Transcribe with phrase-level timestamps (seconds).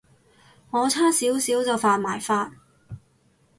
[0.71, 2.53] 我差少少就犯埋法